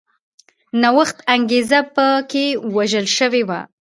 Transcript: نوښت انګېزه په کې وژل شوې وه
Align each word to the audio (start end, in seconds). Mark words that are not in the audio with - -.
نوښت 0.81 1.17
انګېزه 1.35 1.79
په 1.95 2.05
کې 2.29 2.45
وژل 2.75 3.05
شوې 3.17 3.43
وه 3.49 3.59